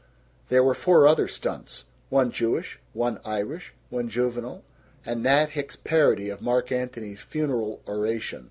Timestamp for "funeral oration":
7.21-8.39